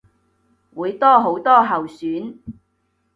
[0.73, 2.39] 會多好多候選